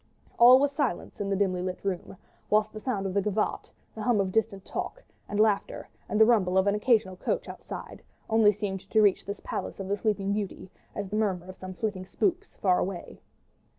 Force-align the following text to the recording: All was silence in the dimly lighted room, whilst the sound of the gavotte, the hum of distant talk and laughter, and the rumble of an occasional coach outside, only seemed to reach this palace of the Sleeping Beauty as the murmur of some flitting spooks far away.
All 0.39 0.57
was 0.57 0.71
silence 0.71 1.21
in 1.21 1.29
the 1.29 1.35
dimly 1.35 1.61
lighted 1.61 1.85
room, 1.85 2.17
whilst 2.49 2.73
the 2.73 2.79
sound 2.79 3.05
of 3.05 3.13
the 3.13 3.21
gavotte, 3.21 3.69
the 3.93 4.01
hum 4.01 4.19
of 4.19 4.31
distant 4.31 4.65
talk 4.65 5.03
and 5.29 5.39
laughter, 5.39 5.87
and 6.09 6.19
the 6.19 6.25
rumble 6.25 6.57
of 6.57 6.65
an 6.65 6.73
occasional 6.73 7.15
coach 7.15 7.47
outside, 7.47 8.01
only 8.27 8.51
seemed 8.51 8.79
to 8.89 9.01
reach 9.03 9.27
this 9.27 9.41
palace 9.43 9.79
of 9.79 9.87
the 9.89 9.97
Sleeping 9.97 10.33
Beauty 10.33 10.71
as 10.95 11.07
the 11.09 11.17
murmur 11.17 11.45
of 11.45 11.55
some 11.55 11.75
flitting 11.75 12.07
spooks 12.07 12.55
far 12.55 12.79
away. 12.79 13.21